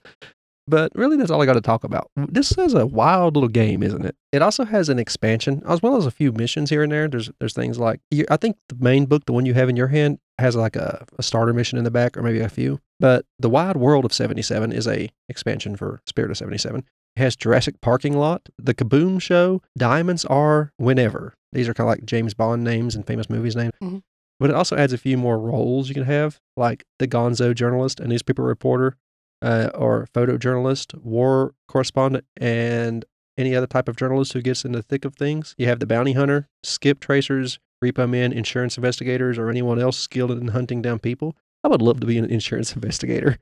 [0.68, 2.10] But really, that's all I got to talk about.
[2.16, 4.14] This is a wild little game, isn't it?
[4.32, 7.08] It also has an expansion, as well as a few missions here and there.
[7.08, 8.00] There's there's things like
[8.30, 11.06] I think the main book, the one you have in your hand, has like a,
[11.18, 12.80] a starter mission in the back, or maybe a few.
[13.00, 16.84] But the Wide World of 77 is a expansion for Spirit of 77.
[17.16, 21.34] It has Jurassic Parking Lot, The Kaboom Show, Diamonds Are Whenever.
[21.52, 23.72] These are kind of like James Bond names and famous movies names.
[23.82, 24.02] Mhm.
[24.40, 27.98] But it also adds a few more roles you can have, like the gonzo journalist,
[27.98, 28.96] a newspaper reporter,
[29.42, 33.04] uh, or photojournalist, war correspondent, and
[33.36, 35.54] any other type of journalist who gets in the thick of things.
[35.58, 40.32] You have the bounty hunter, skip tracers, repo men, insurance investigators, or anyone else skilled
[40.32, 41.36] in hunting down people.
[41.62, 43.38] I would love to be an insurance investigator.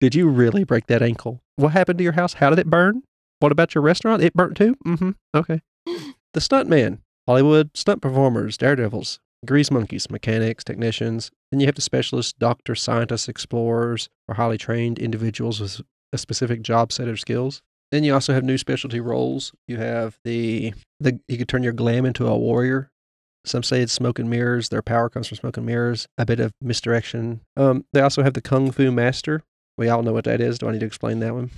[0.00, 1.42] Did you really break that ankle?
[1.56, 2.34] What happened to your house?
[2.34, 3.02] How did it burn?
[3.40, 4.22] What about your restaurant?
[4.22, 4.76] It burnt too?
[4.86, 5.10] Mm-hmm.
[5.34, 5.62] Okay.
[6.32, 11.30] The stuntman, Hollywood stunt performers, daredevils, grease monkeys, mechanics, technicians.
[11.50, 15.80] Then you have the specialists, doctors, scientists, explorers, or highly trained individuals with
[16.12, 17.62] a specific job set of skills.
[17.90, 19.52] Then you also have new specialty roles.
[19.66, 22.90] You have the the you could turn your glam into a warrior.
[23.44, 24.68] Some say it's smoke and mirrors.
[24.68, 26.06] Their power comes from smoke and mirrors.
[26.18, 27.40] A bit of misdirection.
[27.56, 29.42] Um, they also have the kung fu master.
[29.78, 30.58] We all know what that is.
[30.58, 31.50] Do I need to explain that one?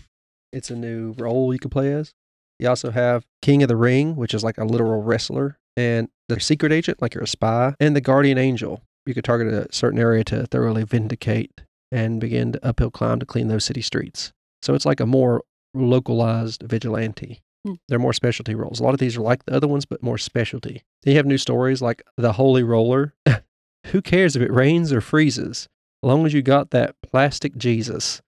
[0.53, 2.15] It's a new role you can play as.
[2.59, 6.41] You also have King of the Ring, which is like a literal wrestler, and the
[6.41, 8.83] secret agent, like you're a spy, and the guardian angel.
[9.07, 13.27] You could target a certain area to thoroughly vindicate and begin to uphill climb to
[13.27, 14.33] clean those city streets.
[14.63, 15.43] So it's like a more
[15.75, 17.43] localized vigilante.
[17.67, 17.75] Hmm.
[17.89, 18.81] They're more specialty roles.
[18.81, 20.83] A lot of these are like the other ones, but more specialty.
[21.03, 23.15] Then you have new stories like the Holy Roller.
[23.87, 25.69] Who cares if it rains or freezes?
[26.03, 28.23] As long as you got that plastic Jesus.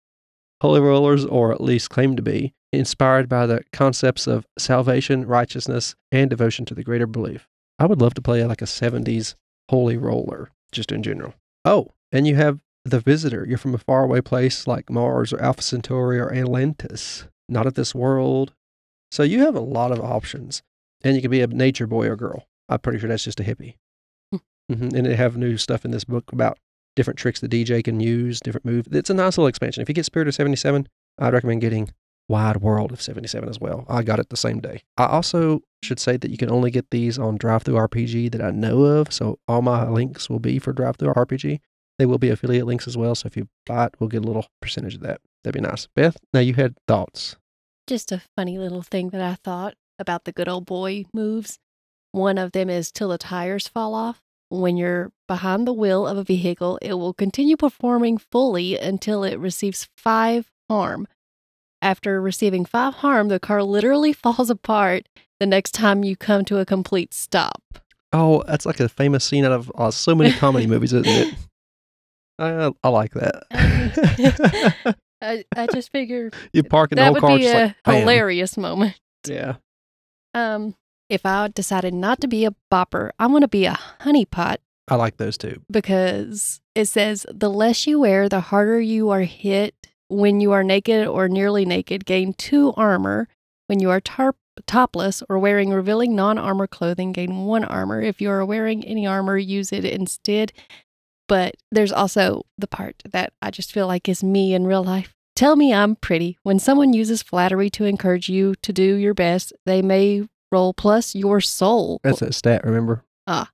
[0.63, 5.93] Holy rollers, or at least claim to be, inspired by the concepts of salvation, righteousness,
[6.09, 7.49] and devotion to the greater belief.
[7.79, 9.35] I would love to play like a 70s
[9.69, 11.33] holy roller, just in general.
[11.65, 13.45] Oh, and you have the visitor.
[13.45, 17.93] You're from a faraway place like Mars or Alpha Centauri or Atlantis, not of this
[17.93, 18.53] world.
[19.11, 20.63] So you have a lot of options.
[21.03, 22.47] And you can be a nature boy or girl.
[22.69, 23.75] I'm pretty sure that's just a hippie.
[24.31, 24.73] Hmm.
[24.73, 26.57] hmm And they have new stuff in this book about
[26.95, 28.87] different tricks the DJ can use, different moves.
[28.91, 29.81] It's a nice little expansion.
[29.81, 30.87] If you get Spirit of 77,
[31.19, 31.91] I'd recommend getting
[32.29, 33.85] Wide World of 77 as well.
[33.89, 34.83] I got it the same day.
[34.97, 38.83] I also should say that you can only get these on DriveThruRPG that I know
[38.83, 39.11] of.
[39.11, 41.59] So all my links will be for DriveThruRPG.
[41.99, 43.13] They will be affiliate links as well.
[43.15, 45.21] So if you buy it, we'll get a little percentage of that.
[45.43, 45.87] That'd be nice.
[45.95, 47.35] Beth, now you had thoughts.
[47.85, 51.59] Just a funny little thing that I thought about the good old boy moves.
[52.13, 54.22] One of them is till the tires fall off.
[54.53, 59.39] When you're behind the wheel of a vehicle, it will continue performing fully until it
[59.39, 61.07] receives five harm.
[61.81, 66.59] After receiving five harm, the car literally falls apart the next time you come to
[66.59, 67.63] a complete stop.
[68.11, 71.33] Oh, that's like a famous scene out of uh, so many comedy movies, isn't it?
[72.37, 74.95] I, I like that.
[75.21, 78.01] I, I just figure you park in the that whole would car, be a like,
[78.01, 78.99] hilarious moment.
[79.27, 79.55] Yeah.
[80.35, 80.75] Um,
[81.09, 84.95] if I decided not to be a bopper, I want to be a honeypot I
[84.95, 85.61] like those too.
[85.71, 89.75] because it says the less you wear, the harder you are hit.
[90.09, 93.27] When you are naked or nearly naked, gain two armor.
[93.67, 94.37] When you are tarp-
[94.67, 98.01] topless or wearing revealing non armor clothing, gain one armor.
[98.01, 100.51] If you are wearing any armor, use it instead.
[101.27, 105.15] But there's also the part that I just feel like is me in real life.
[105.35, 106.37] Tell me I'm pretty.
[106.43, 111.13] When someone uses flattery to encourage you to do your best, they may roll plus
[111.15, 113.03] your soul That's a stat, remember?
[113.27, 113.49] Ah,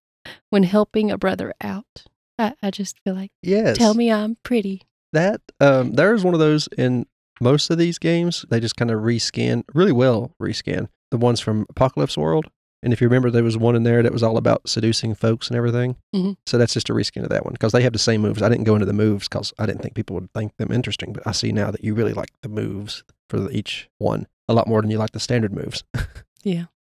[0.49, 2.03] when helping a brother out.
[2.38, 3.77] I, I just feel like, Yes.
[3.77, 4.83] tell me I'm pretty.
[5.13, 7.05] that um, there's one of those in
[7.41, 8.45] most of these games.
[8.49, 12.45] They just kind of reskin really well, reskin the ones from Apocalypse World.
[12.83, 15.49] And if you remember, there was one in there that was all about seducing folks
[15.49, 15.97] and everything.
[16.15, 16.38] Mhm.
[16.45, 18.41] So that's just a reskin of that one because they have the same moves.
[18.41, 21.12] I didn't go into the moves because I didn't think people would think them interesting,
[21.12, 24.53] but I see now that you really like the moves for the- each one a
[24.53, 25.83] lot more than you like the standard moves.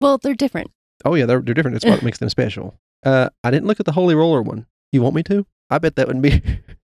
[0.01, 0.71] Well, they're different.
[1.05, 1.75] oh yeah, they're they're different.
[1.75, 2.79] That's what makes them special.
[3.03, 4.65] Uh, I didn't look at the Holy Roller one.
[4.91, 5.45] You want me to?
[5.69, 6.41] I bet that wouldn't be.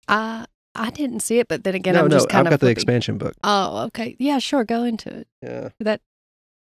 [0.07, 2.15] I I didn't see it, but then again, no, I'm no.
[2.17, 2.47] just kind of.
[2.47, 3.33] I've got of the expansion book.
[3.43, 4.15] Oh, okay.
[4.19, 4.65] Yeah, sure.
[4.65, 5.27] Go into it.
[5.41, 5.69] Yeah.
[5.79, 6.01] That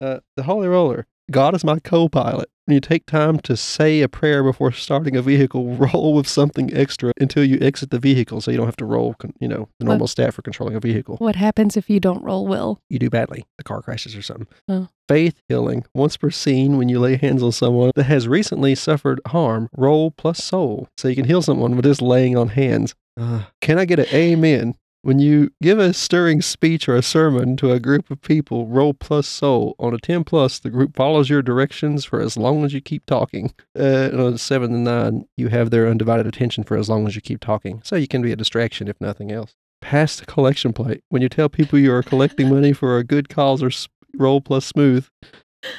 [0.01, 1.07] Uh, the Holy Roller.
[1.31, 2.49] God is my co-pilot.
[2.65, 6.73] When you take time to say a prayer before starting a vehicle, roll with something
[6.75, 9.85] extra until you exit the vehicle, so you don't have to roll, you know, the
[9.85, 9.91] What?
[9.93, 11.17] normal stat for controlling a vehicle.
[11.17, 12.79] what happens if you don't roll well?
[12.89, 13.45] You do badly.
[13.57, 14.47] The car crashes or something.
[14.69, 14.87] Oh.
[15.09, 15.83] Faith healing.
[15.93, 20.11] Once per scene, when you lay hands on someone that has recently suffered harm, roll
[20.11, 22.95] plus soul, so you can heal someone with just laying on hands.
[23.19, 24.75] Uh, can I get an amen?
[25.03, 28.93] When you give a stirring speech or a sermon to a group of people, roll
[28.93, 29.75] plus soul.
[29.77, 33.05] On a 10 plus, the group follows your directions for as long as you keep
[33.05, 33.53] talking.
[33.77, 37.05] Uh, and on a 7 to 9, you have their undivided attention for as long
[37.05, 37.81] as you keep talking.
[37.83, 39.55] So you can be a distraction if nothing else.
[39.81, 41.03] Pass the collection plate.
[41.09, 43.71] When you tell people you are collecting money for a good cause or
[44.17, 45.05] roll plus smooth,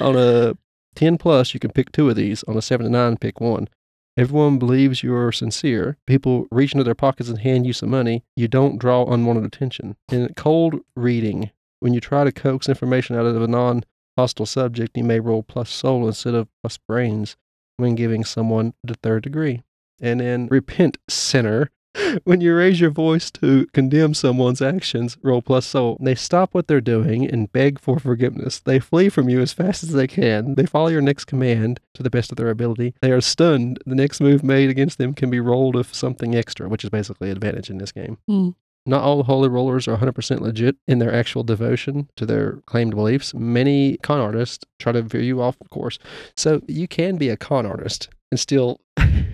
[0.01, 0.55] on a
[0.97, 2.43] 10 plus, you can pick two of these.
[2.43, 3.69] On a 7 to 9, pick one.
[4.17, 5.97] Everyone believes you're sincere.
[6.07, 8.23] People reach into their pockets and hand you some money.
[8.37, 9.97] You don't draw unwanted attention.
[10.11, 11.51] In cold reading,
[11.81, 13.85] when you try to coax information out of a non
[14.17, 17.37] hostile subject, you may roll plus soul instead of plus brains
[17.77, 19.63] when giving someone the third degree.
[20.01, 21.71] And then repent, sinner.
[22.25, 25.97] When you raise your voice to condemn someone's actions, roll plus soul.
[26.01, 28.61] They stop what they're doing and beg for forgiveness.
[28.61, 30.55] They flee from you as fast as they can.
[30.55, 32.95] They follow your next command to the best of their ability.
[33.01, 33.79] They are stunned.
[33.87, 37.31] The next move made against them can be rolled with something extra, which is basically
[37.31, 38.19] advantage in this game.
[38.27, 38.51] Hmm.
[38.87, 43.33] Not all holy rollers are 100% legit in their actual devotion to their claimed beliefs.
[43.33, 45.99] Many con artists try to veer you off course.
[46.37, 48.81] So you can be a con artist and still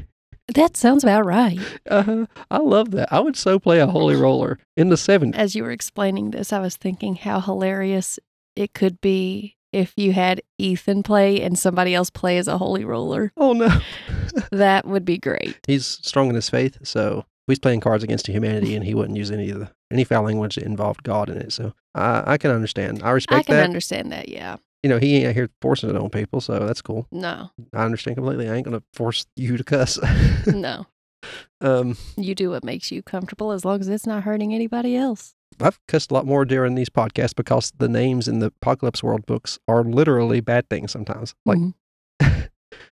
[0.55, 1.61] That sounds about right.
[1.89, 2.27] Uh-huh.
[2.51, 3.13] I love that.
[3.13, 5.35] I would so play a holy roller in the 70s.
[5.35, 8.19] As you were explaining this, I was thinking how hilarious
[8.57, 12.85] it could be if you had Ethan play and somebody else play as a holy
[12.85, 13.33] roller.
[13.37, 13.81] Oh no.
[14.53, 15.59] That would be great.
[15.67, 19.31] He's strong in his faith, so he's playing cards against humanity and he wouldn't use
[19.33, 21.53] any of the any foul language that involved God in it.
[21.53, 23.03] So I, I can understand.
[23.03, 23.39] I respect that.
[23.39, 23.65] I can that.
[23.65, 24.57] understand that, yeah.
[24.83, 27.07] You know, he ain't out here forcing it on people, so that's cool.
[27.13, 28.49] No, I understand completely.
[28.49, 29.99] I ain't gonna force you to cuss.
[30.47, 30.87] no.
[31.61, 35.35] um You do what makes you comfortable as long as it's not hurting anybody else.
[35.61, 39.27] I've cussed a lot more during these podcasts because the names in the Apocalypse World
[39.27, 41.35] books are literally bad things sometimes.
[41.45, 41.75] Like Mhm.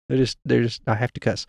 [0.09, 1.47] they're just they're just I have to cuss.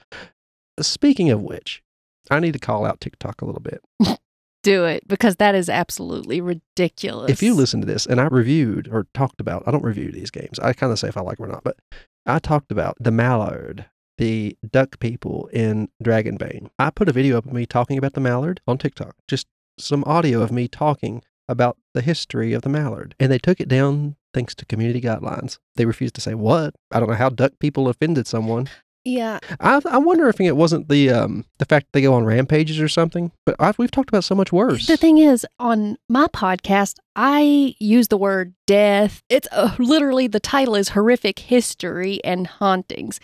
[0.80, 1.82] Speaking of which,
[2.30, 3.82] I need to call out TikTok a little bit.
[4.68, 7.32] do it because that is absolutely ridiculous.
[7.32, 10.30] If you listen to this, and I reviewed or talked about, I don't review these
[10.30, 10.60] games.
[10.60, 11.78] I kind of say if I like them or not, but
[12.26, 13.86] I talked about the mallard,
[14.18, 16.70] the duck people in Dragonbane.
[16.78, 19.16] I put a video up of me talking about the mallard on TikTok.
[19.28, 19.48] Just
[19.80, 23.70] some audio of me talking about the history of the mallard, and they took it
[23.70, 25.60] down thanks to community guidelines.
[25.76, 26.76] They refused to say what.
[26.92, 28.68] I don't know how duck people offended someone.
[29.08, 32.80] Yeah, I, I wonder if it wasn't the um the fact they go on rampages
[32.80, 33.32] or something.
[33.46, 34.86] But I've, we've talked about so much worse.
[34.86, 39.24] The thing is, on my podcast, I use the word death.
[39.30, 43.20] It's uh, literally the title is horrific history and hauntings.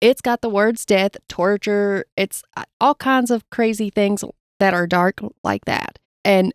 [0.00, 2.06] It's got the words death, torture.
[2.16, 4.24] It's uh, all kinds of crazy things
[4.58, 6.52] that are dark like that and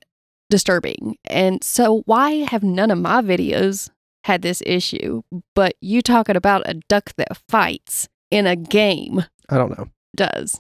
[0.50, 1.16] disturbing.
[1.24, 3.90] And so, why have none of my videos
[4.26, 5.22] had this issue?
[5.54, 9.88] But you talking about a duck that fights in a game I don't know.
[10.16, 10.60] does.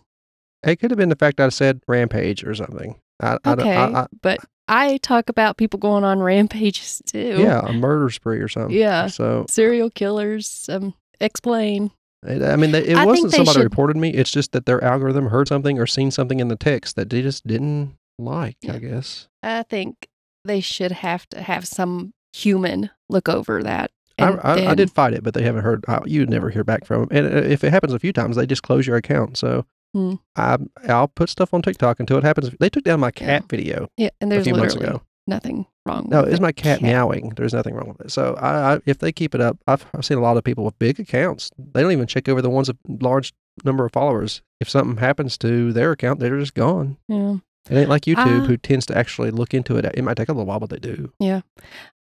[0.63, 2.95] It could have been the fact I said rampage or something.
[3.21, 7.38] I, I, don't- Okay, I, I, but I talk about people going on rampages too.
[7.39, 8.75] yeah, a murder spree or something.
[8.75, 9.08] Yeah.
[9.08, 10.67] So serial killers.
[10.71, 11.91] Um, explain.
[12.25, 14.10] it, I mean, they, it I think wasn't they somebody should- reported me.
[14.10, 17.21] It's just that their algorithm heard something or seen something in the text that they
[17.21, 18.58] just didn't like.
[18.63, 18.80] I Yeah.
[18.80, 19.28] guess.
[19.43, 20.08] I think
[20.43, 23.91] they should have to have some human look over that.
[24.19, 25.84] I, I, I did fight it, but they haven't heard.
[26.06, 27.10] You'd never hear back from them.
[27.12, 29.38] And uh, if it happens a few times, they just close your account.
[29.38, 30.15] So Hmm.
[30.36, 30.58] I,
[30.89, 32.49] I'll put stuff on TikTok until it happens.
[32.60, 33.47] They took down my cat Yeah.
[33.49, 35.04] video Yeah, and a there's few months literally ago.
[35.25, 36.08] nothing wrong.
[36.10, 37.32] No, it's a my cat, meowing.
[37.38, 38.12] There's nothing wrong with it.
[38.12, 40.65] So I, I, if they keep it up, I've, I've seen a lot of people
[40.65, 41.49] with big accounts.
[41.58, 44.41] They don't even check over the ones with large number of followers.
[44.60, 46.97] If something happens to their account, they're just gone.
[47.08, 47.36] Yeah,
[47.69, 49.86] It ain't like YouTube, who uh, tends to actually look into it.
[49.86, 51.12] It might take a little while, but they do.
[51.19, 51.41] Yeah.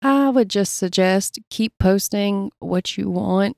[0.03, 3.57] I would just suggest keep posting what you want,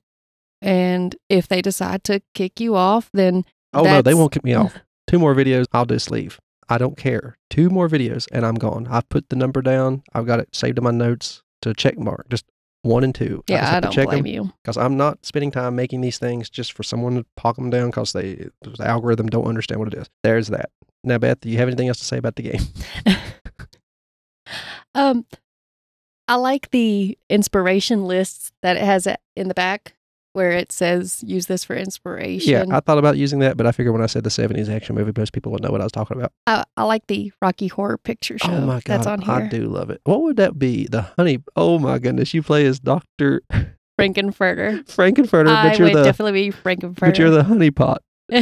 [0.63, 4.55] and if they decide to kick you off, then Oh no, they won't kick me
[4.55, 4.75] off.
[5.07, 6.41] Two more videos, I'll just leave.
[6.69, 7.37] I don't care.
[7.51, 8.87] Two more videos, and I'm gone.
[8.89, 10.03] I've put the number down.
[10.15, 12.29] I've got it saved in my notes to check mark.
[12.29, 12.45] Just
[12.83, 13.43] one and two.
[13.49, 14.53] yeah, I, to don't check blame you.
[14.63, 17.89] because I'm not spending time making these things just for someone to pog them down
[17.89, 20.09] because they the algorithm don't understand what it is.
[20.23, 20.71] There's that.
[21.07, 22.61] Now, Beth, do you have anything else to say about the game?
[24.95, 25.27] Um,
[26.27, 29.95] I like the inspiration lists that it has in the back
[30.33, 32.51] where it says use this for inspiration.
[32.51, 34.95] Yeah, I thought about using that, but I figured when I said the '70s action
[34.95, 36.33] movie, most people would know what I was talking about.
[36.47, 38.51] I, I like the Rocky Horror Picture Show.
[38.53, 39.35] oh my god, that's on here.
[39.35, 40.01] I do love it.
[40.05, 40.87] What would that be?
[40.87, 41.43] The honey?
[41.57, 43.43] Oh my goodness, you play as Doctor
[43.99, 44.89] Frank-N-Furter.
[44.91, 47.01] Frank-N-Furter, I but you're would the definitely be Frank-N-Furter.
[47.01, 48.03] but you're the honey pot.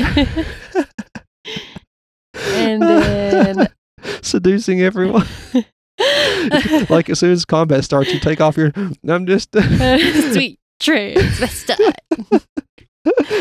[2.54, 3.68] and then
[4.22, 5.26] seducing everyone.
[6.88, 8.72] like as soon as combat starts, you take off your.
[9.08, 9.52] I'm just.
[10.32, 11.94] sweet transvestite.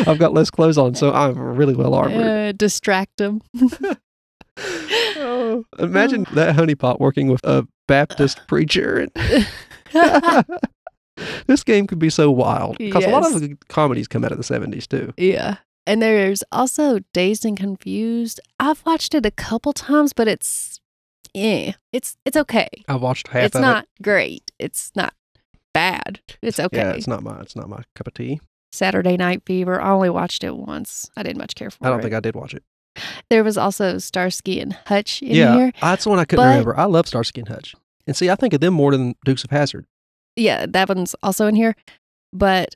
[0.07, 2.25] I've got less clothes on, so I'm really well armored.
[2.25, 3.41] Uh, distract them.
[4.57, 9.07] oh, imagine that honeypot working with a Baptist preacher.
[11.47, 14.37] this game could be so wild because a lot of the comedies come out of
[14.37, 15.13] the seventies too.
[15.17, 15.57] yeah.
[15.85, 18.39] And there's also Dazed and Confused.
[18.59, 20.79] I've watched it a couple times, but it's
[21.35, 21.73] eh.
[21.91, 22.69] It's it's okay.
[22.87, 24.51] I watched half it's not great.
[24.59, 25.13] It's not
[25.73, 26.21] bad.
[26.41, 26.77] It's okay.
[26.77, 28.39] Yeah, it's not my it's not my cup of tea.
[28.71, 29.81] Saturday Night Fever.
[29.81, 31.09] I only watched it once.
[31.17, 31.87] I didn't much care for it.
[31.87, 32.03] I don't it.
[32.03, 32.63] think I did watch it.
[33.29, 35.71] there was also Starsky and Hutch in yeah, here.
[35.81, 36.77] that's the one I couldn't but- remember.
[36.77, 37.75] I love Starsky and Hutch,
[38.07, 39.85] and see, I think of them more than Dukes of Hazzard.
[40.35, 41.75] Yeah, that one's also in here.
[42.31, 42.75] But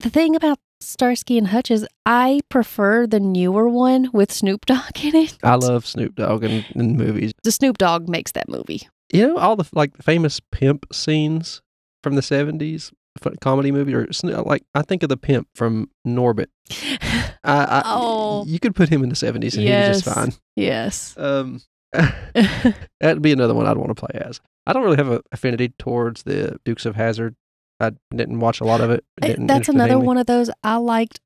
[0.00, 5.02] the thing about Starsky and Hutch is I prefer the newer one with Snoop Dogg
[5.04, 5.36] in it.
[5.42, 7.32] I love Snoop Dogg in, in movies.
[7.44, 8.88] the Snoop Dogg makes that movie.
[9.12, 11.62] You know all the like famous pimp scenes
[12.02, 12.92] from the seventies
[13.40, 16.46] comedy movie, or like I think of the pimp from Norbit.
[17.42, 18.44] I, I, Oh.
[18.46, 20.32] you could put him in the seventies and he was just fine.
[20.56, 21.14] yes.
[21.18, 21.60] Um,
[23.00, 24.40] that'd be another one I'd want to play as.
[24.66, 27.34] I don't really have an affinity towards the Dukes of Hazzard.
[27.80, 29.04] I didn't watch a lot of it.
[29.22, 30.06] It Uh, That's another me.
[30.06, 31.20] one of those I liked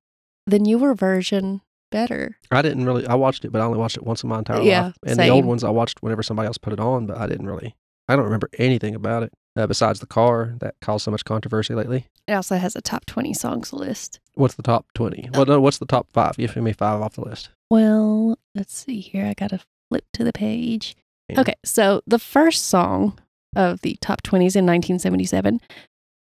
[0.46, 2.36] the newer version better.
[2.50, 3.06] I didn't really.
[3.06, 4.98] I watched it, but I only watched it once in my entire Yeah, life.
[5.06, 7.46] And the old ones I watched whenever somebody else put it on, but I didn't
[7.46, 7.74] really.
[8.08, 11.74] I don't remember anything about it uh, besides the car that caused so much controversy
[11.74, 12.06] lately.
[12.28, 14.20] It also has a top 20 songs list.
[14.34, 15.30] What's the top twenty?
[15.32, 16.36] Well, no, what's the top five?
[16.36, 17.48] Give me five off the list.
[17.70, 19.24] Well, let's see here.
[19.26, 20.96] I got to flip to the page.
[21.30, 21.40] Yeah.
[21.40, 23.18] Okay, so the first song
[23.56, 25.60] of the top 20s in 1977,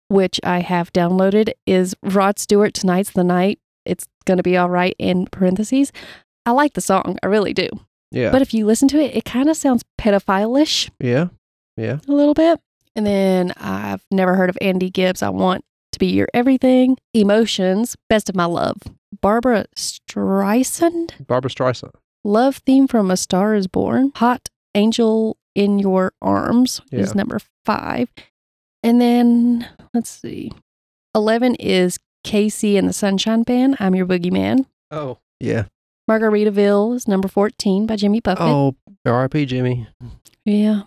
[0.09, 3.59] which I have downloaded, is Rod Stewart, Tonight's the Night.
[3.85, 5.91] It's going to be all right in parentheses.
[6.45, 7.17] I like the song.
[7.23, 7.69] I really do.
[8.11, 8.31] Yeah.
[8.31, 11.27] But if you listen to it, it kind of sounds pedophile-ish yeah.
[11.77, 11.99] Yeah.
[12.07, 12.59] a little bit.
[12.95, 15.21] And then I've never heard of Andy Gibbs.
[15.23, 16.97] I want to be your everything.
[17.13, 18.77] Emotions, best of my love.
[19.21, 21.91] Barbra Streisand, Barbra Streisand.
[22.23, 24.11] love theme from A Star Is Born.
[24.15, 26.99] Hot Angel in Your Arms Yeah.
[26.99, 28.09] is number five.
[28.83, 30.51] And then let's see,
[31.13, 33.77] eleven is KC and the Sunshine Band.
[33.79, 34.65] I'm your boogeyman.
[34.91, 35.19] Oh.
[35.39, 35.65] Yeah.
[36.09, 38.45] Margaritaville is number fourteen by Jimmy Buffett.
[38.45, 38.75] Oh.
[39.05, 39.45] R.I.P.
[39.45, 39.87] Jimmy.
[40.45, 40.83] Yeah.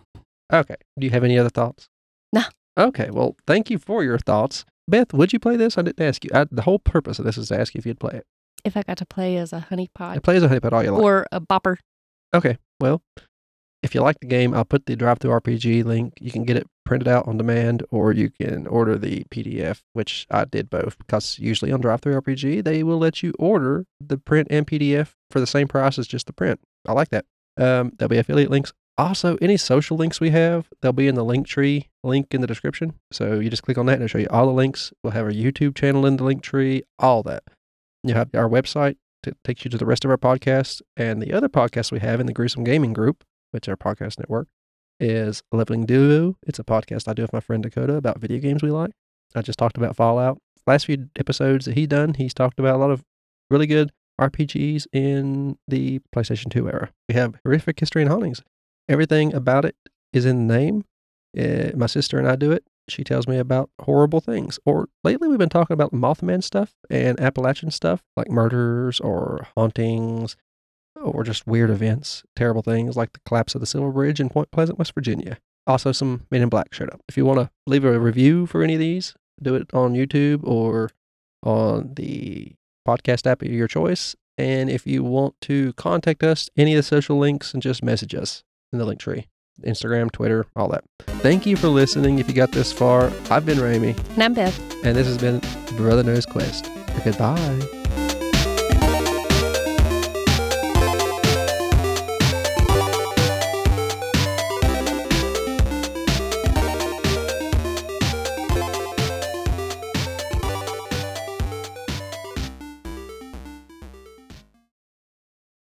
[0.53, 0.77] Okay.
[0.99, 1.89] Do you have any other thoughts?
[2.33, 2.45] Nah.
[2.79, 3.11] Okay.
[3.11, 4.65] Well, thank you for your thoughts.
[4.89, 5.79] Beth, would you play this?
[5.79, 6.31] I didn't ask you.
[6.35, 8.27] I, the whole purpose of this is to ask you if you'd play it.
[8.65, 10.83] If I got to play as a honey I pot play as a honeypot all
[10.83, 11.03] you like.
[11.03, 11.77] or a bopper.
[12.35, 12.59] Okay.
[12.81, 13.03] Well,
[13.83, 16.15] if you like the game, I'll put the DriveThruRPG link.
[16.21, 20.27] You can get it printed out on demand, or you can order the PDF, which
[20.31, 24.67] I did both because usually on DriveThruRPG they will let you order the print and
[24.67, 26.61] PDF for the same price as just the print.
[26.87, 27.25] I like that.
[27.57, 28.75] Um, there'll be affiliate links.
[28.99, 32.93] Also, any social links we have, they'll be in the Linktree link in the description.
[33.11, 34.93] So you just click on that and it'll show you all the links.
[35.03, 37.45] We'll have our YouTube channel in the Linktree, all that.
[38.05, 41.33] You have our website that takes you to the rest of our podcasts and the
[41.33, 44.49] other podcasts we have in the Gruesome Gaming Group, which our podcast network
[45.03, 46.37] is Leveling Duo.
[46.47, 48.93] It's a podcast I do with my friend Dakota about video games we like.
[49.35, 50.39] I just talked about Fallout.
[50.65, 53.03] Last few episodes that he done, he's talked about a lot of
[53.51, 56.91] really good RPGs in the PlayStation 2 era.
[57.09, 58.43] We have horrific history and hauntings.
[58.89, 59.75] Everything about it
[60.13, 60.85] is in the name.
[61.37, 62.65] Uh, my sister and I do it.
[62.89, 64.61] She tells me about horrible things.
[64.65, 70.37] Or lately, we've been talking about Mothman stuff and Appalachian stuff, like murders or hauntings
[71.01, 74.51] or just weird events, terrible things like the collapse of the Silver Bridge in Point
[74.51, 75.39] Pleasant, West Virginia.
[75.67, 77.01] Also, some Men in Black showed up.
[77.09, 80.41] If you want to leave a review for any of these, do it on YouTube
[80.45, 80.91] or
[81.43, 82.53] on the
[82.87, 84.15] podcast app of your choice.
[84.39, 88.15] And if you want to contact us, any of the social links and just message
[88.15, 89.27] us in the Linktree
[89.65, 90.83] Instagram, Twitter, all that.
[91.21, 92.19] Thank you for listening.
[92.19, 94.59] If you got this far, I've been Ramey, And I'm Beth.
[94.85, 95.41] and this has been
[95.77, 96.69] Brother Knows Quest.
[97.05, 98.02] Goodbye.